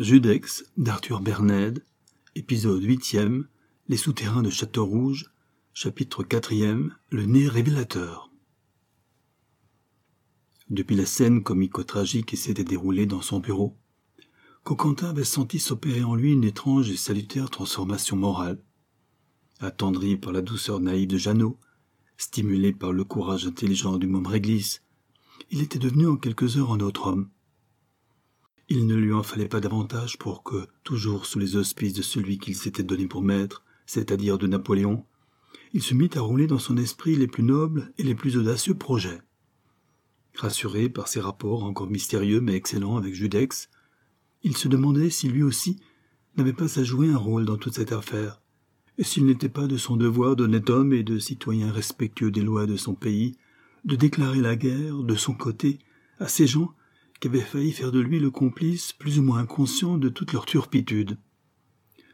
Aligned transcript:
Judex 0.00 0.64
d'Arthur 0.76 1.20
Berned, 1.20 1.84
épisode 2.36 2.84
huitième, 2.84 3.48
Les 3.88 3.96
souterrains 3.96 4.44
de 4.44 4.50
Château-Rouge, 4.50 5.32
chapitre 5.74 6.22
quatrième, 6.22 6.94
Le 7.10 7.26
nez 7.26 7.48
révélateur. 7.48 8.30
Depuis 10.70 10.94
la 10.94 11.04
scène 11.04 11.42
comico-tragique 11.42 12.26
qui 12.26 12.36
s'était 12.36 12.62
déroulée 12.62 13.06
dans 13.06 13.22
son 13.22 13.40
bureau, 13.40 13.76
Coquentin 14.62 15.08
avait 15.08 15.24
senti 15.24 15.58
s'opérer 15.58 16.04
en 16.04 16.14
lui 16.14 16.30
une 16.30 16.44
étrange 16.44 16.88
et 16.90 16.96
salutaire 16.96 17.50
transformation 17.50 18.16
morale. 18.16 18.62
Attendri 19.58 20.16
par 20.16 20.30
la 20.32 20.42
douceur 20.42 20.78
naïve 20.78 21.08
de 21.08 21.18
Jeannot, 21.18 21.58
stimulé 22.18 22.72
par 22.72 22.92
le 22.92 23.02
courage 23.02 23.48
intelligent 23.48 23.98
du 23.98 24.06
môme 24.06 24.28
Réglisse, 24.28 24.84
il 25.50 25.60
était 25.60 25.80
devenu 25.80 26.06
en 26.06 26.16
quelques 26.16 26.56
heures 26.56 26.72
un 26.72 26.78
autre 26.78 27.08
homme. 27.08 27.30
Il 28.70 28.86
ne 28.86 28.94
lui 28.94 29.14
en 29.14 29.22
fallait 29.22 29.48
pas 29.48 29.60
davantage 29.60 30.18
pour 30.18 30.42
que, 30.42 30.66
toujours 30.84 31.24
sous 31.24 31.38
les 31.38 31.56
auspices 31.56 31.94
de 31.94 32.02
celui 32.02 32.38
qu'il 32.38 32.54
s'était 32.54 32.82
donné 32.82 33.06
pour 33.06 33.22
maître, 33.22 33.64
c'est-à-dire 33.86 34.36
de 34.36 34.46
Napoléon, 34.46 35.06
il 35.72 35.82
se 35.82 35.94
mit 35.94 36.10
à 36.14 36.20
rouler 36.20 36.46
dans 36.46 36.58
son 36.58 36.76
esprit 36.76 37.16
les 37.16 37.26
plus 37.26 37.42
nobles 37.42 37.92
et 37.96 38.02
les 38.02 38.14
plus 38.14 38.36
audacieux 38.36 38.74
projets. 38.74 39.20
Rassuré 40.34 40.90
par 40.90 41.08
ses 41.08 41.20
rapports 41.20 41.64
encore 41.64 41.88
mystérieux 41.88 42.40
mais 42.40 42.54
excellents 42.54 42.98
avec 42.98 43.14
Judex, 43.14 43.70
il 44.42 44.56
se 44.56 44.68
demandait 44.68 45.10
si 45.10 45.28
lui 45.28 45.42
aussi 45.42 45.80
n'avait 46.36 46.52
pas 46.52 46.78
à 46.78 46.84
jouer 46.84 47.08
un 47.08 47.16
rôle 47.16 47.46
dans 47.46 47.56
toute 47.56 47.74
cette 47.74 47.92
affaire, 47.92 48.42
et 48.98 49.04
s'il 49.04 49.24
n'était 49.24 49.48
pas 49.48 49.66
de 49.66 49.76
son 49.78 49.96
devoir 49.96 50.36
d'honnête 50.36 50.68
homme 50.68 50.92
et 50.92 51.02
de 51.02 51.18
citoyen 51.18 51.72
respectueux 51.72 52.30
des 52.30 52.42
lois 52.42 52.66
de 52.66 52.76
son 52.76 52.94
pays 52.94 53.36
de 53.84 53.96
déclarer 53.96 54.40
la 54.40 54.56
guerre, 54.56 54.98
de 54.98 55.14
son 55.14 55.34
côté, 55.34 55.78
à 56.18 56.28
ces 56.28 56.46
gens 56.46 56.74
qui 57.20 57.28
avait 57.28 57.40
failli 57.40 57.72
faire 57.72 57.92
de 57.92 58.00
lui 58.00 58.20
le 58.20 58.30
complice 58.30 58.92
plus 58.92 59.18
ou 59.18 59.22
moins 59.22 59.38
inconscient 59.38 59.98
de 59.98 60.08
toute 60.08 60.32
leur 60.32 60.46
turpitude. 60.46 61.18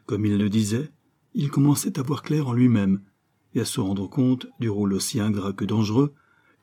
Comme 0.05 0.25
il 0.25 0.37
le 0.37 0.49
disait, 0.49 0.91
il 1.33 1.49
commençait 1.49 1.99
à 1.99 2.01
voir 2.03 2.23
clair 2.23 2.47
en 2.47 2.53
lui-même, 2.53 3.01
et 3.53 3.61
à 3.61 3.65
se 3.65 3.79
rendre 3.79 4.07
compte 4.07 4.47
du 4.59 4.69
rôle 4.69 4.93
aussi 4.93 5.19
ingrat 5.19 5.53
que 5.53 5.65
dangereux 5.65 6.13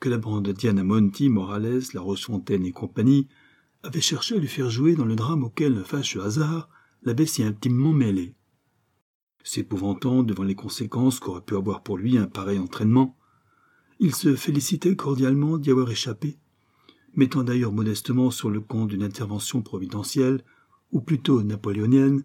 que 0.00 0.08
la 0.08 0.18
bande 0.18 0.48
Diana 0.48 0.82
Monti, 0.82 1.28
Morales, 1.28 1.82
La 1.94 2.00
Rochefontaine 2.00 2.66
et 2.66 2.72
compagnie 2.72 3.28
avait 3.82 4.00
cherché 4.00 4.34
à 4.34 4.38
lui 4.38 4.48
faire 4.48 4.70
jouer 4.70 4.94
dans 4.94 5.04
le 5.04 5.16
drame 5.16 5.44
auquel 5.44 5.74
le 5.74 5.84
fâcheux 5.84 6.22
hasard 6.22 6.68
l'avait 7.02 7.26
si 7.26 7.42
intimement 7.42 7.92
mêlé. 7.92 8.34
S'épouvantant 9.44 10.22
devant 10.22 10.42
les 10.44 10.54
conséquences 10.54 11.18
qu'aurait 11.18 11.40
pu 11.40 11.56
avoir 11.56 11.82
pour 11.82 11.98
lui 11.98 12.18
un 12.18 12.26
pareil 12.26 12.58
entraînement, 12.58 13.16
il 13.98 14.14
se 14.14 14.34
félicitait 14.34 14.96
cordialement 14.96 15.58
d'y 15.58 15.70
avoir 15.70 15.90
échappé 15.90 16.38
mettant 17.14 17.44
d'ailleurs 17.44 17.72
modestement 17.72 18.30
sur 18.30 18.50
le 18.50 18.60
compte 18.60 18.88
d'une 18.88 19.02
intervention 19.02 19.62
providentielle, 19.62 20.42
ou 20.90 21.00
plutôt 21.00 21.42
napoléonienne, 21.42 22.24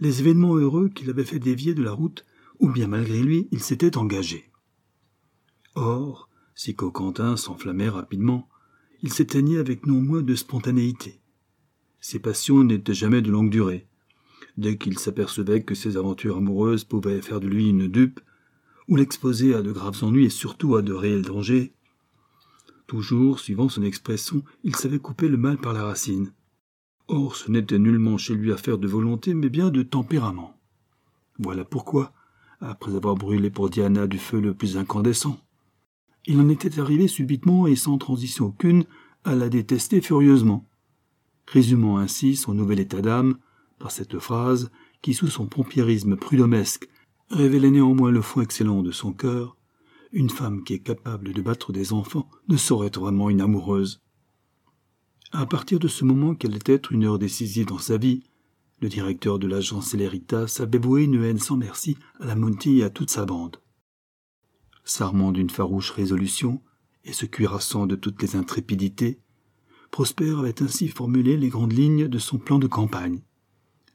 les 0.00 0.20
événements 0.20 0.56
heureux 0.56 0.88
qu'il 0.88 1.10
avait 1.10 1.24
fait 1.24 1.38
dévier 1.38 1.74
de 1.74 1.82
la 1.82 1.92
route 1.92 2.24
où 2.58 2.68
bien 2.70 2.86
malgré 2.86 3.22
lui 3.22 3.48
il 3.50 3.60
s'était 3.60 3.96
engagé. 3.96 4.50
Or, 5.74 6.28
si 6.54 6.74
Coquentin 6.74 7.36
s'enflammait 7.36 7.88
rapidement, 7.88 8.48
il 9.02 9.12
s'éteignait 9.12 9.58
avec 9.58 9.86
non 9.86 10.00
moins 10.00 10.22
de 10.22 10.34
spontanéité. 10.34 11.20
Ses 12.00 12.18
passions 12.18 12.62
n'étaient 12.62 12.94
jamais 12.94 13.22
de 13.22 13.30
longue 13.30 13.50
durée. 13.50 13.86
Dès 14.56 14.76
qu'il 14.76 14.98
s'apercevait 14.98 15.62
que 15.62 15.74
ses 15.74 15.96
aventures 15.96 16.36
amoureuses 16.36 16.84
pouvaient 16.84 17.22
faire 17.22 17.40
de 17.40 17.48
lui 17.48 17.68
une 17.68 17.88
dupe, 17.88 18.20
ou 18.88 18.96
l'exposer 18.96 19.54
à 19.54 19.62
de 19.62 19.72
graves 19.72 20.02
ennuis 20.02 20.26
et 20.26 20.30
surtout 20.30 20.76
à 20.76 20.82
de 20.82 20.92
réels 20.92 21.22
dangers, 21.22 21.72
Toujours, 22.86 23.40
suivant 23.40 23.68
son 23.68 23.82
expression, 23.82 24.42
il 24.64 24.76
savait 24.76 24.98
couper 24.98 25.28
le 25.28 25.36
mal 25.36 25.58
par 25.58 25.72
la 25.72 25.84
racine. 25.84 26.32
Or, 27.08 27.36
ce 27.36 27.50
n'était 27.50 27.78
nullement 27.78 28.18
chez 28.18 28.34
lui 28.34 28.52
affaire 28.52 28.78
de 28.78 28.88
volonté, 28.88 29.34
mais 29.34 29.48
bien 29.48 29.70
de 29.70 29.82
tempérament. 29.82 30.56
Voilà 31.38 31.64
pourquoi, 31.64 32.12
après 32.60 32.94
avoir 32.94 33.14
brûlé 33.14 33.50
pour 33.50 33.70
Diana 33.70 34.06
du 34.06 34.18
feu 34.18 34.40
le 34.40 34.54
plus 34.54 34.76
incandescent, 34.76 35.38
il 36.26 36.40
en 36.40 36.48
était 36.48 36.78
arrivé 36.78 37.08
subitement 37.08 37.66
et 37.66 37.74
sans 37.74 37.98
transition 37.98 38.46
aucune 38.46 38.84
à 39.24 39.34
la 39.34 39.48
détester 39.48 40.00
furieusement, 40.00 40.68
résumant 41.46 41.98
ainsi 41.98 42.36
son 42.36 42.54
nouvel 42.54 42.80
état 42.80 43.02
d'âme 43.02 43.38
par 43.78 43.90
cette 43.90 44.18
phrase 44.18 44.70
qui, 45.00 45.14
sous 45.14 45.26
son 45.26 45.46
pompiérisme 45.46 46.16
prud'homesque, 46.16 46.88
révélait 47.30 47.70
néanmoins 47.70 48.10
le 48.10 48.22
fond 48.22 48.40
excellent 48.40 48.82
de 48.82 48.92
son 48.92 49.12
cœur, 49.12 49.56
une 50.12 50.30
femme 50.30 50.62
qui 50.62 50.74
est 50.74 50.78
capable 50.80 51.32
de 51.32 51.42
battre 51.42 51.72
des 51.72 51.92
enfants 51.92 52.28
ne 52.48 52.56
saurait 52.56 52.90
vraiment 52.94 53.30
une 53.30 53.40
amoureuse. 53.40 54.02
À 55.32 55.46
partir 55.46 55.78
de 55.78 55.88
ce 55.88 56.04
moment 56.04 56.34
qu'elle 56.34 56.52
allait 56.52 56.74
être 56.74 56.92
une 56.92 57.04
heure 57.04 57.18
décisive 57.18 57.66
dans 57.66 57.78
sa 57.78 57.96
vie, 57.96 58.22
le 58.80 58.90
directeur 58.90 59.38
de 59.38 59.46
l'agence 59.46 59.90
Celeritas 59.90 60.58
avait 60.60 60.78
voué 60.78 61.04
une 61.04 61.22
haine 61.24 61.38
sans 61.38 61.56
merci 61.56 61.96
à 62.20 62.26
la 62.26 62.34
Monty 62.34 62.80
et 62.80 62.84
à 62.84 62.90
toute 62.90 63.10
sa 63.10 63.24
bande. 63.24 63.56
S'armant 64.84 65.32
d'une 65.32 65.50
farouche 65.50 65.90
résolution 65.90 66.60
et 67.04 67.14
se 67.14 67.24
cuirassant 67.24 67.86
de 67.86 67.96
toutes 67.96 68.20
les 68.20 68.36
intrépidités, 68.36 69.20
Prosper 69.90 70.30
avait 70.30 70.62
ainsi 70.62 70.88
formulé 70.88 71.36
les 71.36 71.48
grandes 71.48 71.72
lignes 71.72 72.08
de 72.08 72.18
son 72.18 72.38
plan 72.38 72.58
de 72.58 72.66
campagne. 72.66 73.22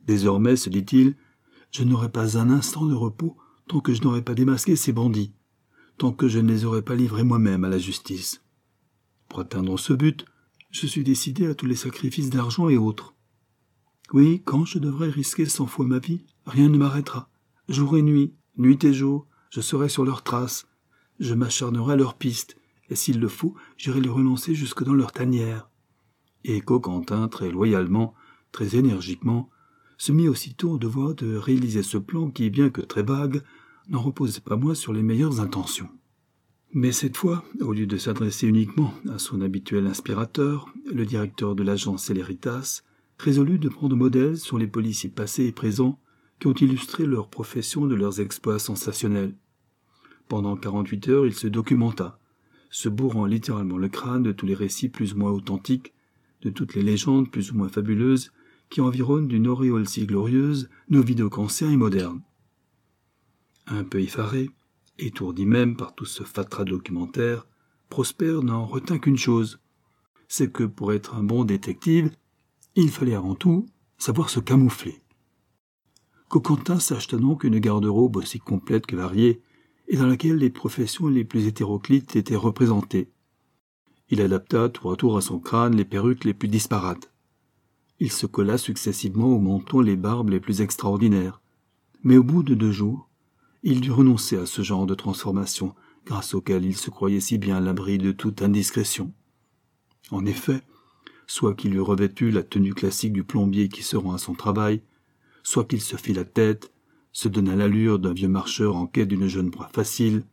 Désormais, 0.06 0.56
se 0.56 0.69
dit-il, 0.69 1.16
je 1.72 1.83
n'aurai 1.83 2.09
pas 2.09 2.38
un 2.38 2.50
instant 2.50 2.85
de 2.85 2.95
repos 2.95 3.35
tant 3.67 3.81
que 3.81 3.94
je 3.94 4.01
n'aurai 4.01 4.22
pas 4.22 4.33
démasqué 4.33 4.75
ces 4.75 4.94
bandits 4.94 5.33
tant 5.97 6.12
que 6.12 6.28
je 6.28 6.40
ne 6.40 6.47
les 6.47 6.66
aurais 6.66 6.81
pas 6.81 6.96
livrés 6.96 7.24
moi-même 7.24 7.63
à 7.63 7.69
la 7.69 7.80
justice. 7.80 8.44
Pour 9.30 9.40
atteindre 9.40 9.78
ce 9.78 9.94
but, 9.94 10.25
je 10.69 10.85
suis 10.85 11.03
décidé 11.03 11.47
à 11.47 11.56
tous 11.56 11.66
les 11.66 11.75
sacrifices 11.75 12.30
d'argent 12.30 12.69
et 12.69 12.78
autres. 12.78 13.16
Oui, 14.13 14.41
quand 14.46 14.63
je 14.66 14.80
devrais 14.80 15.09
risquer 15.09 15.46
cent 15.46 15.66
fois 15.66 15.86
ma 15.86 16.00
vie, 16.00 16.25
rien 16.46 16.69
ne 16.69 16.78
m'arrêtera. 16.78 17.30
Jour 17.68 17.97
et 17.97 18.02
nuit, 18.02 18.34
nuit 18.57 18.84
et 18.86 18.94
jour, 18.94 19.28
je 19.50 19.59
serai 19.59 19.90
sur 19.90 20.06
leurs 20.06 20.24
traces. 20.24 20.68
Je 21.19 21.34
m'acharnerai 21.34 21.94
à 21.94 21.96
leurs 21.96 22.16
pistes, 22.16 22.57
et 22.90 22.96
s'il 22.96 23.19
le 23.19 23.28
faut, 23.28 23.56
j'irai 23.75 24.00
les 24.00 24.09
relancer 24.09 24.56
jusque 24.56 24.84
dans 24.84 24.94
leur 24.94 25.12
tanière. 25.12 25.69
Et 26.44 26.62
Coquentin, 26.62 27.28
très 27.28 27.50
loyalement, 27.50 28.13
très 28.52 28.75
énergiquement, 28.75 29.50
se 29.97 30.12
mit 30.12 30.30
aussitôt 30.30 30.74
au 30.74 30.78
devoir 30.78 31.16
de 31.16 31.36
réaliser 31.36 31.84
ce 31.84 31.97
plan 31.97 32.30
qui, 32.30 32.50
bien 32.50 32.69
que 32.69 32.81
très 32.81 33.03
vague, 33.03 33.41
n'en 33.90 34.02
reposait 34.02 34.42
pas 34.42 34.56
moins 34.56 34.75
sur 34.75 34.94
les 34.94 35.03
meilleures 35.03 35.40
intentions. 35.40 35.90
Mais 36.74 36.92
cette 36.92 37.18
fois, 37.18 37.44
au 37.62 37.72
lieu 37.72 37.88
de 37.88 37.98
s'adresser 37.98 38.48
uniquement 38.48 38.94
à 39.09 39.20
son 39.20 39.42
habituel 39.42 39.88
inspirateur, 39.88 40.68
le 40.86 41.06
directeur 41.06 41.56
de 41.56 41.64
l'agence 41.64 42.06
Celeritas 42.06 42.84
résolut 43.18 43.58
de 43.58 43.70
prendre 43.70 43.96
modèle 43.96 44.38
sur 44.38 44.58
les 44.58 44.68
policiers 44.68 45.09
passés 45.09 45.46
et 45.46 45.52
présents 45.52 46.00
qui 46.40 46.48
ont 46.48 46.53
illustré 46.53 47.06
leur 47.06 47.30
profession 47.30 47.86
de 47.86 47.96
leurs 47.96 48.20
exploits 48.20 48.59
sensationnels. 48.59 49.36
Pendant 50.28 50.58
quarante-huit 50.58 51.08
heures, 51.08 51.25
il 51.25 51.34
se 51.34 51.48
documenta, 51.48 52.19
se 52.69 52.90
bourrant 52.90 53.25
littéralement 53.25 53.78
le 53.78 53.88
crâne 53.88 54.24
de 54.24 54.34
tous 54.34 54.46
les 54.46 54.54
récits 54.54 54.90
plus 54.90 55.14
ou 55.14 55.18
moins 55.18 55.31
authentiques, 55.31 55.94
de 56.42 56.50
toutes 56.50 56.75
les 56.75 56.84
légendes 56.84 57.31
plus 57.31 57.52
ou 57.52 57.56
moins 57.56 57.69
fabuleuses 57.69 58.31
qui 58.69 58.81
environnent 58.81 59.28
d'une 59.28 59.48
auréole 59.48 59.88
si 59.88 60.06
glorieuse 60.06 60.69
nos 60.90 61.02
vidéos 61.02 61.34
anciens 61.38 61.72
et 61.72 61.78
modernes. 61.78 62.22
Un 63.67 63.83
peu 63.83 64.00
effaré, 64.00 64.50
étourdi 64.97 65.45
même 65.45 65.75
par 65.75 65.94
tout 65.94 66.05
ce 66.05 66.23
fatras 66.23 66.63
documentaire, 66.63 67.45
Prosper 67.89 68.39
n'en 68.44 68.66
retint 68.66 68.97
qu'une 68.97 69.17
chose, 69.17 69.59
c'est 70.28 70.51
que 70.51 70.63
pour 70.63 70.94
être 70.94 71.16
un 71.16 71.23
bon 71.23 71.45
détective, 71.45 72.11
il 72.75 72.89
fallait 72.89 73.16
avant 73.16 73.35
tout 73.35 73.66
savoir 73.97 74.29
se 74.29 74.39
camoufler. 74.39 75.01
Coquentin 76.29 76.79
s'acheta 76.79 77.17
donc 77.17 77.44
une 77.44 77.59
garde-robe 77.59 78.17
aussi 78.17 78.39
complète 78.39 78.85
que 78.85 78.95
variée, 78.95 79.41
et 79.88 79.95
dans 79.95 80.07
laquelle 80.07 80.35
les 80.35 80.50
professions 80.50 81.07
les 81.07 81.23
plus 81.23 81.47
hétéroclites 81.47 82.17
étaient 82.17 82.35
représentées. 82.35 83.09
Il 84.09 84.22
adapta 84.22 84.67
tour 84.67 84.91
à 84.91 84.95
tour 84.97 85.17
à 85.17 85.22
son 85.22 85.39
crâne 85.39 85.75
les 85.75 85.85
perruques 85.85 86.25
les 86.25 86.33
plus 86.33 86.50
disparates. 86.50 87.11
Il 88.00 88.11
se 88.11 88.25
colla 88.25 88.57
successivement 88.57 89.27
au 89.27 89.39
menton 89.39 89.79
les 89.79 89.95
barbes 89.95 90.30
les 90.30 90.42
plus 90.42 90.62
extraordinaires. 90.62 91.42
Mais 92.03 92.18
au 92.18 92.24
bout 92.24 92.44
de 92.44 92.53
deux 92.53 92.71
jours, 92.71 93.06
il 93.69 93.81
dut 93.81 93.92
renoncer 93.92 94.38
à 94.38 94.46
ce 94.46 94.62
genre 94.62 94.86
de 94.86 94.96
transformation, 94.96 95.75
grâce 96.06 96.34
auquel 96.34 96.64
il 96.64 96.78
se 96.78 96.90
croyait 96.90 97.19
si 97.19 97.38
bien 97.38 97.58
à 97.58 97.60
l'abri 97.60 97.98
de 97.98 98.14
toute 98.14 98.42
indiscrétion. 98.42 99.12
En 100.10 100.25
effet, 100.25 100.62
soit 101.28 101.54
qu'il 101.54 101.75
eût 101.75 101.81
revêtu 101.81 102.31
la 102.31 102.44
tenue 102.44 102.74
classique 102.74 103.12
du 103.12 103.25
plombier 103.25 103.68
qui 103.68 103.84
se 103.84 103.98
rend 103.98 104.14
à 104.14 104.18
son 104.18 104.36
travail, 104.36 104.84
soit 105.44 105.66
qu'il 105.66 105.81
se 105.81 105.98
fit 105.98 106.14
la 106.14 106.24
tête, 106.24 106.72
se 107.12 107.28
donna 107.28 107.58
l'allure 107.58 108.00
d'un 108.00 108.14
vieux 108.14 108.30
marcheur 108.30 108.78
en 108.78 108.88
quête 108.88 109.10
d'une 109.10 109.28
jeune 109.28 109.52
proie 109.52 109.69
facile, 109.74 110.24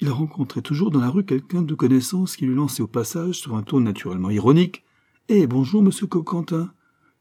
il 0.00 0.08
rencontrait 0.08 0.62
toujours 0.62 0.90
dans 0.90 1.00
la 1.00 1.10
rue 1.10 1.26
quelqu'un 1.26 1.60
de 1.60 1.74
connaissance 1.74 2.34
qui 2.34 2.46
lui 2.46 2.54
lançait 2.54 2.82
au 2.82 2.86
passage, 2.86 3.34
sur 3.34 3.56
un 3.56 3.62
ton 3.62 3.80
naturellement 3.80 4.30
ironique, 4.30 4.84
Eh 5.28 5.46
bonjour, 5.46 5.82
monsieur 5.82 6.06
Coquentin. 6.06 6.72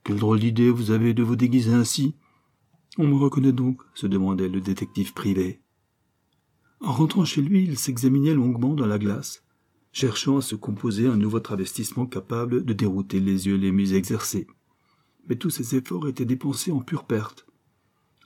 Quelle 0.05 0.19
drôle 0.19 0.39
d'idée 0.39 0.69
vous 0.69 0.91
avez 0.91 1.13
de 1.13 1.21
vous 1.21 1.35
déguiser 1.35 1.73
ainsi. 1.73 2.15
On 2.97 3.07
me 3.07 3.15
reconnaît 3.15 3.53
donc 3.53 3.81
se 3.95 4.05
demandait 4.05 4.49
le 4.49 4.61
détective 4.61 5.13
privé. 5.13 5.61
En 6.79 6.91
rentrant 6.91 7.25
chez 7.25 7.41
lui, 7.41 7.63
il 7.63 7.77
s'examinait 7.77 8.35
longuement 8.35 8.75
dans 8.75 8.85
la 8.85 8.99
glace, 8.99 9.43
cherchant 9.93 10.37
à 10.37 10.41
se 10.41 10.55
composer 10.55 11.07
un 11.07 11.17
nouveau 11.17 11.39
travestissement 11.39 12.05
capable 12.05 12.65
de 12.65 12.73
dérouter 12.73 13.19
les 13.19 13.47
yeux 13.47 13.55
les 13.55 13.71
mieux 13.71 13.95
exercés. 13.95 14.47
mais 15.27 15.37
tous 15.37 15.49
ses 15.49 15.75
efforts 15.75 16.07
étaient 16.07 16.25
dépensés 16.25 16.71
en 16.71 16.81
pure 16.81 17.05
perte. 17.05 17.47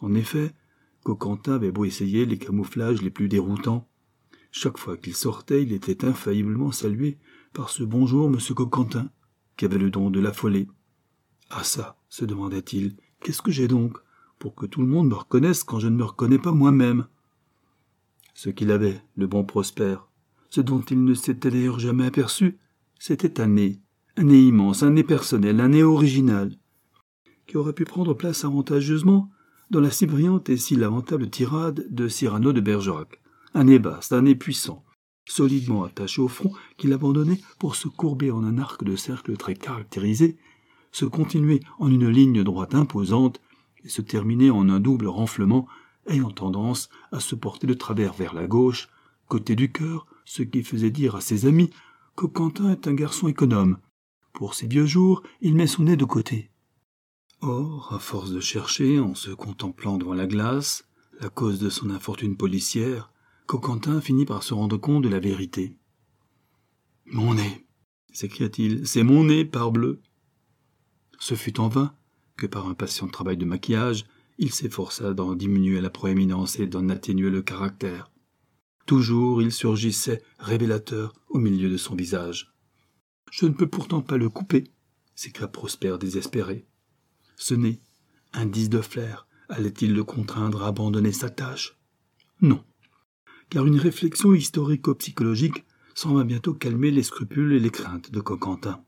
En 0.02 0.16
effet, 0.16 0.52
Coquentin 1.04 1.54
avait 1.54 1.72
beau 1.72 1.86
essayer 1.86 2.26
les 2.26 2.40
camouflages 2.40 3.04
les 3.04 3.12
plus 3.12 3.30
déroutants. 3.30 3.88
Chaque 4.52 4.80
fois 4.80 4.98
qu'il 4.98 5.14
sortait, 5.16 5.62
il 5.62 5.74
était 5.74 6.06
infailliblement 6.06 6.72
salué 6.72 7.20
par 7.54 7.70
ce 7.70 7.84
bonjour, 7.84 8.30
monsieur 8.30 8.56
Coquentin, 8.56 9.12
qui 9.56 9.66
avait 9.66 9.78
le 9.78 9.92
don 9.92 10.10
de 10.10 10.20
l'affoler. 10.20 10.68
Ah 11.50 11.64
ça, 11.64 11.98
se 12.10 12.26
demandait-il, 12.26 12.98
qu'est-ce 13.22 13.44
que 13.44 13.52
j'ai 13.52 13.68
donc, 13.68 14.00
pour 14.40 14.56
que 14.56 14.66
tout 14.66 14.82
le 14.82 14.88
monde 14.88 15.10
me 15.10 15.16
reconnaisse 15.16 15.64
quand 15.64 15.80
je 15.80 15.88
ne 15.88 15.96
me 15.96 16.04
reconnais 16.04 16.40
pas 16.40 16.52
moi-même? 16.52 17.08
Ce 18.34 18.50
qu'il 18.50 18.72
avait, 18.72 19.02
le 19.16 19.28
bon 19.28 19.44
Prosper, 19.44 19.98
ce 20.50 20.62
dont 20.62 20.82
il 20.82 21.04
ne 21.04 21.14
s'était 21.14 21.50
d'ailleurs 21.50 21.80
jamais 21.80 22.06
aperçu, 22.06 22.58
c'était 23.00 23.42
un 23.42 23.48
nez, 23.48 23.80
un 24.16 24.24
nez 24.24 24.42
immense, 24.42 24.84
un 24.84 24.92
nez 24.92 25.04
personnel, 25.04 25.60
un 25.60 25.70
nez 25.70 25.84
original, 25.84 26.56
qui 27.46 27.58
aurait 27.58 27.74
pu 27.74 27.86
prendre 27.86 28.14
place 28.14 28.46
avantageusement 28.46 29.30
dans 29.70 29.82
la 29.82 29.92
si 29.92 30.06
brillante 30.06 30.50
et 30.50 30.58
si 30.58 30.76
lamentable 30.76 31.30
tirade 31.30 31.86
de 31.90 32.08
Cyrano 32.08 32.54
de 32.54 32.62
Bergerac. 32.62 33.22
Un 33.54 33.66
nez 33.66 33.80
basse, 33.80 34.12
un 34.12 34.24
nez 34.24 34.36
puissant, 34.36 34.84
solidement 35.26 35.84
attaché 35.84 36.22
au 36.22 36.28
front, 36.28 36.54
qu'il 36.78 36.94
abandonnait 36.94 37.42
pour 37.60 37.76
se 37.76 37.88
courber 37.88 38.32
en 38.32 38.44
un 38.44 38.58
arc 38.58 38.84
de 38.84 38.96
cercle 38.96 39.36
très 39.36 39.56
caractérisé, 39.56 40.38
se 40.92 41.06
continuer 41.06 41.60
en 41.80 41.90
une 41.90 42.08
ligne 42.08 42.44
droite 42.44 42.76
imposante 42.76 43.42
et 43.84 43.90
se 43.90 44.02
terminer 44.02 44.50
en 44.50 44.70
un 44.70 44.80
double 44.80 45.08
renflement 45.08 45.68
ayant 46.08 46.32
tendance 46.32 46.90
à 47.12 47.20
se 47.20 47.36
porter 47.36 47.68
de 47.68 47.74
travers 47.74 48.14
vers 48.14 48.34
la 48.34 48.48
gauche, 48.48 48.88
côté 49.28 49.56
du 49.56 49.72
cœur, 49.72 50.08
ce 50.26 50.44
qui 50.44 50.64
faisait 50.64 50.92
dire 50.92 51.16
à 51.16 51.22
ses 51.22 51.46
amis 51.46 51.70
que 52.16 52.72
est 52.72 52.88
un 52.88 52.94
garçon 52.94 53.28
économe. 53.28 53.78
Pour 54.34 54.56
ses 54.56 54.68
vieux 54.68 54.88
jours, 54.88 55.22
il 55.42 55.56
met 55.56 55.68
son 55.68 55.84
nez 55.84 55.98
de 55.98 56.06
côté. 56.06 56.50
Or, 57.42 57.94
à 57.94 58.00
force 58.00 58.32
de 58.32 58.40
chercher, 58.40 59.00
en 59.00 59.14
se 59.14 59.30
contemplant 59.30 59.98
devant 59.98 60.16
la 60.16 60.26
glace, 60.26 60.88
la 61.20 61.30
cause 61.30 61.60
de 61.60 61.70
son 61.70 61.92
infortune 61.92 62.36
policière, 62.36 63.12
Coquentin 63.46 64.02
finit 64.02 64.26
par 64.26 64.42
se 64.42 64.56
rendre 64.56 64.78
compte 64.78 65.04
de 65.04 65.10
la 65.10 65.20
vérité. 65.20 65.78
Mon 67.06 67.36
nez, 67.36 67.68
s'écria-t-il, 68.12 68.88
c'est 68.88 69.04
mon 69.04 69.26
nez, 69.26 69.46
parbleu. 69.46 70.02
Ce 71.20 71.36
fut 71.36 71.60
en 71.60 71.68
vain 71.68 71.94
que, 72.38 72.46
par 72.46 72.68
un 72.68 72.74
patient 72.74 73.08
travail 73.08 73.38
de 73.38 73.46
maquillage, 73.46 74.06
il 74.38 74.54
s'efforça 74.54 75.14
d'en 75.14 75.36
diminuer 75.36 75.82
la 75.82 75.90
proéminence 75.90 76.60
et 76.60 76.68
d'en 76.68 76.90
atténuer 76.90 77.30
le 77.30 77.42
caractère. 77.42 78.12
Toujours 78.86 79.42
il 79.42 79.52
surgissait, 79.52 80.22
révélateur, 80.40 81.14
au 81.30 81.40
milieu 81.40 81.70
de 81.70 81.78
son 81.78 81.96
visage. 81.96 82.54
Je 83.32 83.46
ne 83.46 83.54
peux 83.54 83.68
pourtant 83.68 84.02
pas 84.02 84.18
le 84.18 84.30
couper, 84.30 84.72
s'écria 85.16 85.48
Prosper 85.48 85.98
désespéré. 86.00 86.66
Ce 87.36 87.54
nez, 87.54 87.82
indice 88.34 88.70
de 88.70 88.82
flair, 88.82 89.28
allait-il 89.50 89.94
le 89.94 90.04
contraindre 90.04 90.64
à 90.64 90.68
abandonner 90.68 91.12
sa 91.12 91.30
tâche? 91.30 91.78
Non, 92.40 92.64
car 93.50 93.66
une 93.66 93.80
réflexion 93.80 94.34
historico-psychologique 94.34 95.66
s'en 95.96 96.14
va 96.14 96.24
bientôt 96.24 96.54
calmer 96.54 96.92
les 96.92 97.04
scrupules 97.04 97.54
et 97.54 97.60
les 97.60 97.72
craintes 97.72 98.12
de 98.12 98.20
Coquentin. 98.20 98.84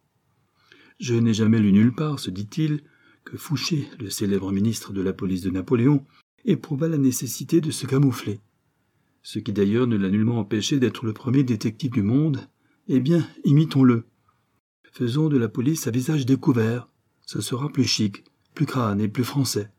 Je 1.00 1.16
n'ai 1.16 1.34
jamais 1.34 1.60
lu 1.60 1.72
nulle 1.72 1.94
part, 1.94 2.20
se 2.20 2.30
dit-il, 2.30 2.84
que 3.24 3.38
Fouché, 3.38 3.88
le 4.00 4.10
célèbre 4.10 4.52
ministre 4.52 4.94
de 4.94 5.02
la 5.02 5.14
police 5.14 5.42
de 5.42 5.50
Napoléon, 5.50 6.06
éprouva 6.46 6.88
la 6.88 6.98
nécessité 6.98 7.62
de 7.62 7.72
se 7.72 7.86
camoufler. 7.86 8.40
Ce 9.22 9.40
qui 9.40 9.54
d'ailleurs 9.54 9.88
ne 9.88 9.98
l'a 9.98 10.10
nullement 10.10 10.40
empêché 10.40 10.80
d'être 10.80 11.06
le 11.06 11.14
premier 11.14 11.44
détective 11.44 11.92
du 11.92 12.02
monde. 12.02 12.48
Eh 12.88 13.00
bien, 13.00 13.28
imitons-le. 13.44 14.06
Faisons 14.92 15.30
de 15.30 15.38
la 15.38 15.50
police 15.50 15.88
à 15.88 15.92
visage 15.92 16.26
découvert. 16.26 16.90
Ce 17.26 17.42
sera 17.42 17.70
plus 17.70 17.84
chic, 17.84 18.24
plus 18.56 18.66
crâne 18.66 19.02
et 19.02 19.08
plus 19.08 19.24
français. 19.24 19.70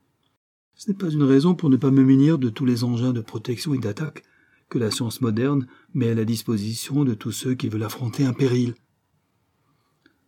Ce 0.74 0.90
n'est 0.90 0.96
pas 0.96 1.10
une 1.10 1.24
raison 1.24 1.54
pour 1.54 1.68
ne 1.68 1.76
pas 1.76 1.90
me 1.90 2.04
munir 2.04 2.38
de 2.38 2.48
tous 2.48 2.64
les 2.64 2.84
engins 2.84 3.12
de 3.12 3.20
protection 3.20 3.74
et 3.74 3.78
d'attaque 3.78 4.22
que 4.70 4.78
la 4.78 4.90
science 4.90 5.20
moderne 5.20 5.66
met 5.92 6.10
à 6.10 6.14
la 6.14 6.24
disposition 6.24 7.04
de 7.04 7.12
tous 7.14 7.32
ceux 7.32 7.54
qui 7.54 7.68
veulent 7.68 7.82
affronter 7.82 8.24
un 8.24 8.32
péril. 8.32 8.74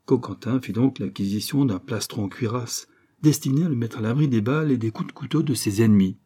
Coquentin 0.05 0.61
fit 0.61 0.73
donc 0.73 0.99
l'acquisition 0.99 1.65
d'un 1.65 1.79
plastron 1.79 2.29
cuirasse, 2.29 2.89
destiné 3.23 3.65
à 3.65 3.69
le 3.69 3.77
mettre 3.77 3.99
à 3.99 4.01
l'abri 4.01 4.29
des 4.29 4.41
balles 4.41 4.71
et 4.71 4.79
des 4.79 4.91
coups 4.91 5.09
de 5.09 5.13
couteau 5.13 5.43
de 5.43 5.55
ses 5.55 5.83
ennemis. 5.83 6.19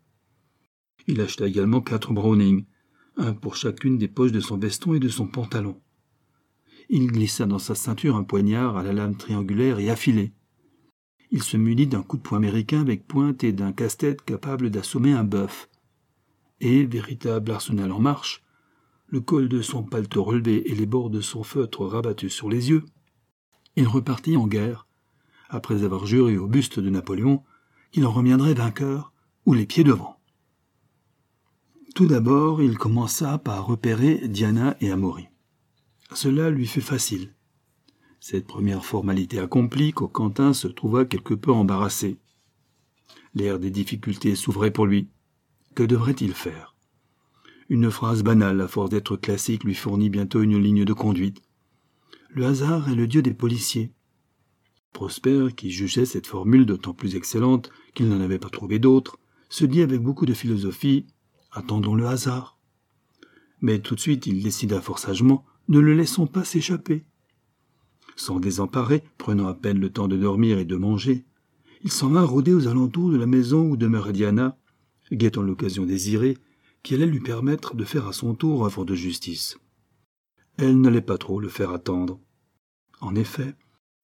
Il 1.07 1.21
acheta 1.21 1.47
également 1.47 1.81
quatre 1.81 2.13
Browning, 2.13 2.65
un 3.17 3.33
pour 3.33 3.57
chacune 3.57 3.99
des 3.99 4.09
poches 4.09 4.33
de 4.33 4.41
son 4.41 4.59
veston 4.59 4.95
et 4.95 5.01
de 5.01 5.09
son 5.09 5.27
pantalon. 5.27 5.81
Il 6.89 7.07
glissa 7.07 7.47
dans 7.47 7.59
sa 7.59 7.75
ceinture 7.75 8.17
un 8.17 8.25
poignard 8.25 8.77
à 8.77 8.83
la 8.83 8.93
lame 8.93 9.17
triangulaire 9.17 9.79
et 9.79 9.91
affilée 9.91 10.33
il 11.31 11.43
se 11.43 11.57
munit 11.57 11.87
d'un 11.87 12.03
coup 12.03 12.17
de 12.17 12.23
poing 12.23 12.39
américain 12.39 12.81
avec 12.81 13.07
pointe 13.07 13.43
et 13.45 13.53
d'un 13.53 13.73
casse-tête 13.73 14.23
capable 14.23 14.71
d'assommer 14.71 15.13
un 15.13 15.25
bœuf. 15.25 15.69
Et, 16.61 16.85
véritable 16.85 17.51
arsenal 17.51 17.93
en 17.93 18.01
marche, 18.01 18.45
le 19.09 19.21
col 19.21 19.49
de 19.49 19.61
son 19.61 19.83
paletot 19.83 20.25
relevé 20.25 20.71
et 20.71 20.75
les 20.75 20.87
bords 20.87 21.11
de 21.11 21.21
son 21.21 21.43
feutre 21.43 21.85
rabattus 21.85 22.33
sur 22.33 22.49
les 22.49 22.71
yeux, 22.71 22.85
il 23.77 23.87
repartit 23.87 24.37
en 24.37 24.47
guerre, 24.47 24.86
après 25.49 25.85
avoir 25.85 26.07
juré 26.07 26.37
au 26.39 26.47
buste 26.47 26.81
de 26.81 26.91
Napoléon 26.91 27.43
qu'il 27.91 28.07
en 28.07 28.13
reviendrait 28.13 28.55
vainqueur 28.55 29.13
ou 29.45 29.55
les 29.55 29.67
pieds 29.67 29.85
devant. 29.85 30.19
Tout 31.95 32.07
d'abord, 32.07 32.61
il 32.61 32.77
commença 32.77 33.39
par 33.39 33.65
repérer 33.65 34.29
Diana 34.29 34.77
et 34.81 34.91
Amaury. 34.91 35.29
Cela 36.13 36.51
lui 36.51 36.67
fut 36.67 36.83
facile. 36.83 37.33
Cette 38.21 38.47
première 38.47 38.85
formalité 38.85 39.39
accomplie, 39.39 39.93
Coquentin 39.93 40.53
se 40.53 40.69
trouva 40.69 41.05
quelque 41.05 41.35
peu 41.35 41.53
embarrassé. 41.53 42.19
L'air 43.35 43.59
des 43.59 43.71
difficultés 43.71 44.35
s'ouvrait 44.35 44.71
pour 44.71 44.87
lui. 44.87 45.09
Que 45.75 45.83
devrait-il 45.83 46.35
faire? 46.35 46.75
Une 47.69 47.91
phrase 47.91 48.23
banale, 48.23 48.61
à 48.61 48.69
force 48.69 48.91
d'être 48.91 49.17
classique, 49.17 49.65
lui 49.65 49.75
fournit 49.75 50.11
bientôt 50.11 50.43
une 50.43 50.59
ligne 50.59 50.85
de 50.85 50.93
conduite. 50.93 51.43
Le 52.29 52.47
hasard 52.47 52.89
est 52.89 52.95
le 52.95 53.07
dieu 53.07 53.23
des 53.23 53.35
policiers. 53.35 53.93
Prosper, 54.97 55.49
qui 55.55 55.71
jugeait 55.71 56.07
cette 56.07 56.27
formule 56.27 56.65
d'autant 56.65 56.95
plus 56.95 57.17
excellente 57.17 57.71
qu'il 57.93 58.09
n'en 58.09 58.19
avait 58.19 58.39
pas 58.39 58.49
trouvé 58.49 58.79
d'autre, 58.79 59.19
se 59.51 59.67
dit 59.67 59.83
avec 59.83 60.01
beaucoup 60.01 60.25
de 60.25 60.33
philosophie 60.33 61.05
Attendons 61.53 61.95
le 61.95 62.07
hasard. 62.07 62.59
Mais 63.61 63.81
tout 63.81 63.95
de 63.95 64.01
suite 64.01 64.27
il 64.27 64.43
décida 64.43 64.81
fort 64.81 64.99
sagement 64.99 65.45
Ne 65.69 65.81
le 65.81 65.93
laissons 65.93 66.27
pas 66.27 66.45
s'échapper. 66.45 67.05
Sans 68.17 68.41
désemparer, 68.41 69.05
prenant 69.19 69.49
à 69.49 69.53
peine 69.53 69.81
le 69.81 69.91
temps 69.91 70.09
de 70.09 70.17
dormir 70.17 70.59
et 70.59 70.65
de 70.65 70.77
manger, 70.77 71.27
il 71.83 71.93
s'en 71.93 72.09
vint 72.09 72.25
rôder 72.25 72.55
aux 72.55 72.67
alentours 72.67 73.11
de 73.11 73.19
la 73.19 73.27
maison 73.27 73.69
où 73.69 73.77
demeurait 73.77 74.15
Diana, 74.15 74.57
guettant 75.13 75.43
l'occasion 75.43 75.85
désirée 75.85 76.39
qui 76.83 76.95
allait 76.95 77.05
lui 77.05 77.21
permettre 77.21 77.77
de 77.77 77.85
faire 77.85 78.07
à 78.07 78.15
son 78.15 78.35
tour 78.35 78.65
œuvre 78.65 78.87
de 78.87 78.95
justice. 78.95 79.59
Elle 80.57 80.81
n'allait 80.81 81.03
pas 81.03 81.19
trop 81.19 81.39
le 81.39 81.51
faire 81.51 81.73
attendre. 81.73 82.19
En 83.03 83.15
effet, 83.15 83.55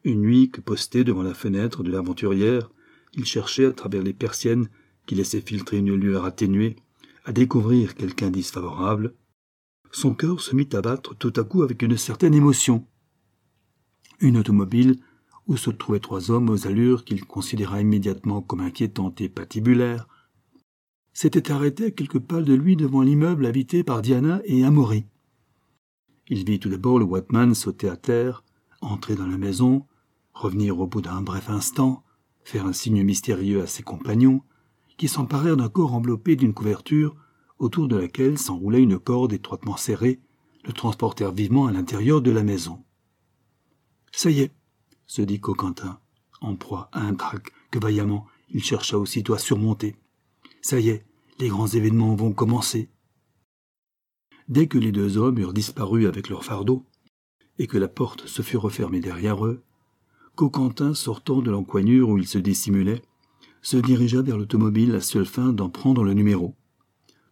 une 0.05 0.23
nuit 0.23 0.51
que 0.51 0.61
posté 0.61 1.05
devant 1.05 1.23
la 1.23 1.35
fenêtre 1.35 1.83
de 1.83 1.91
l'aventurière, 1.91 2.71
il 3.15 3.25
cherchait 3.25 3.67
à 3.67 3.73
travers 3.73 4.03
les 4.03 4.13
persiennes 4.13 4.69
qui 5.07 5.15
laissaient 5.15 5.41
filtrer 5.41 5.79
une 5.79 5.95
lueur 5.95 6.25
atténuée 6.25 6.77
à 7.25 7.33
découvrir 7.33 7.95
quelque 7.95 8.25
indice 8.25 8.53
son 9.95 10.15
cœur 10.15 10.41
se 10.41 10.57
mit 10.57 10.69
à 10.73 10.81
battre 10.81 11.15
tout 11.15 11.33
à 11.37 11.45
coup 11.45 11.63
avec 11.63 11.83
une 11.83 11.97
certaine 11.97 12.35
émotion 12.35 12.87
une 14.23 14.39
automobile 14.39 14.97
où 15.49 15.57
se 15.57 15.71
trouvaient 15.71 16.01
trois 16.01 16.31
hommes 16.31 16.49
aux 16.49 16.67
allures 16.67 17.05
qu'il 17.05 17.25
considéra 17.25 17.81
immédiatement 17.81 18.41
comme 18.41 18.61
inquiétantes 18.61 19.21
et 19.21 19.29
patibulaires, 19.29 20.07
s'était 21.13 21.51
arrêté 21.51 21.87
à 21.87 21.91
quelques 21.91 22.21
pas 22.21 22.41
de 22.41 22.55
lui 22.55 22.77
devant 22.77 23.03
l'immeuble 23.03 23.45
habité 23.45 23.83
par 23.83 24.01
Diana 24.01 24.41
et 24.45 24.65
Amaury. 24.65 25.05
Il 26.29 26.45
vit 26.45 26.61
tout 26.61 26.71
d'abord 26.71 26.99
le 26.99 27.05
Watman 27.05 27.55
sauter 27.55 27.89
à 27.89 27.97
terre, 27.97 28.45
entrer 28.81 29.17
dans 29.17 29.27
la 29.27 29.37
maison, 29.37 29.85
revenir 30.35 30.79
au 30.79 30.87
bout 30.87 31.01
d'un 31.03 31.23
bref 31.23 31.49
instant, 31.51 32.05
faire 32.45 32.67
un 32.67 32.73
signe 32.73 33.03
mystérieux 33.03 33.63
à 33.63 33.67
ses 33.67 33.83
compagnons, 33.83 34.43
qui 34.97 35.09
s'emparèrent 35.09 35.57
d'un 35.57 35.69
corps 35.69 35.95
enveloppé 35.95 36.37
d'une 36.37 36.55
couverture 36.55 37.17
autour 37.59 37.89
de 37.89 37.97
laquelle 37.97 38.39
s'enroulait 38.39 38.83
une 38.83 38.99
corde 38.99 39.33
étroitement 39.33 39.77
serrée, 39.77 40.21
le 40.65 40.73
transportèrent 40.73 41.33
vivement 41.33 41.67
à 41.67 41.73
l'intérieur 41.73 42.21
de 42.21 42.31
la 42.31 42.43
maison. 42.43 42.85
Ça 44.13 44.31
y 44.31 44.41
est, 44.41 44.53
se 45.07 45.23
dit 45.23 45.41
Coquentin, 45.41 46.01
en 46.41 46.57
proie 46.57 46.89
à 46.93 47.01
un 47.01 47.15
trac 47.15 47.53
que 47.71 47.79
vaillamment 47.79 48.27
il 48.51 48.63
chercha 48.63 48.99
aussitôt 48.99 49.35
à 49.35 49.39
surmonter. 49.39 49.97
Ça 50.61 50.79
y 50.79 50.91
est, 50.91 51.07
les 51.39 51.49
grands 51.49 51.67
événements 51.67 52.15
vont 52.15 52.33
commencer. 52.33 52.91
Dès 54.49 54.67
que 54.67 54.79
les 54.79 54.93
deux 54.93 55.17
hommes 55.17 55.39
eurent 55.39 55.55
disparu 55.55 56.07
avec 56.07 56.29
leur 56.29 56.45
fardeau, 56.45 56.85
et 57.59 57.67
que 57.67 57.79
la 57.79 57.89
porte 57.89 58.27
se 58.27 58.43
fut 58.43 58.57
refermée 58.57 59.01
derrière 59.01 59.45
eux, 59.45 59.63
Coquentin, 60.35 60.95
sortant 60.95 61.43
de 61.43 61.51
l'encoignure 61.51 62.09
où 62.09 62.19
il 62.19 62.27
se 62.27 62.39
dissimulait, 62.39 63.03
se 63.61 63.77
dirigea 63.77 64.23
vers 64.23 64.39
l'automobile 64.39 64.95
à 64.95 65.01
seule 65.01 65.27
fin 65.27 65.53
d'en 65.53 65.69
prendre 65.69 66.05
le 66.05 66.15
numéro. 66.15 66.57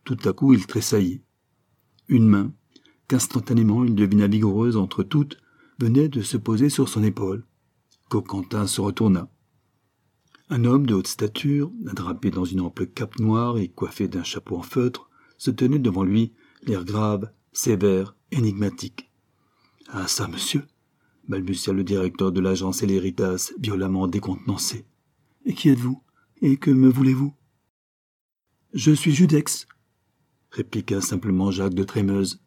Tout 0.04 0.18
à 0.24 0.32
coup, 0.32 0.52
il 0.52 0.66
tressaillit. 0.66 1.22
Une 2.08 2.26
main, 2.26 2.52
qu'instantanément 3.08 3.84
il 3.84 3.94
devina 3.94 4.26
vigoureuse 4.26 4.76
entre 4.76 5.02
toutes, 5.02 5.38
venait 5.78 6.08
de 6.08 6.20
se 6.20 6.36
poser 6.36 6.68
sur 6.68 6.88
son 6.88 7.02
épaule. 7.02 7.44
Coquentin 8.08 8.66
se 8.66 8.80
retourna. 8.80 9.30
Un 10.50 10.64
homme 10.64 10.84
de 10.84 10.94
haute 10.94 11.06
stature, 11.06 11.70
drapé 11.80 12.30
dans 12.30 12.44
une 12.44 12.60
ample 12.60 12.86
cape 12.86 13.18
noire 13.18 13.56
et 13.56 13.68
coiffé 13.68 14.08
d'un 14.08 14.24
chapeau 14.24 14.56
en 14.56 14.62
feutre, 14.62 15.08
se 15.38 15.50
tenait 15.50 15.78
devant 15.78 16.04
lui, 16.04 16.32
l'air 16.64 16.84
grave, 16.84 17.30
sévère, 17.52 18.14
énigmatique. 18.30 19.10
Ah 19.88 20.06
ça, 20.06 20.28
monsieur 20.28 20.64
balbutia 21.30 21.72
le 21.72 21.84
directeur 21.84 22.32
de 22.32 22.40
l'agence 22.40 22.82
Eleritas, 22.82 23.52
violemment 23.60 24.08
décontenancé. 24.08 24.84
Et 25.44 25.54
qui 25.54 25.68
êtes-vous? 25.68 26.02
Et 26.42 26.56
que 26.56 26.72
me 26.72 26.88
voulez-vous? 26.88 27.32
Je 28.74 28.90
suis 28.90 29.14
Judex, 29.14 29.68
répliqua 30.50 31.00
simplement 31.00 31.52
Jacques 31.52 31.74
de 31.74 31.84
Trémeuse. 31.84 32.42